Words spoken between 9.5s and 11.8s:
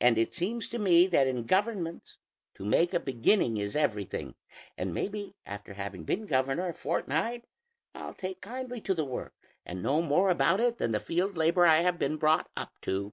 and know more about it than the field labor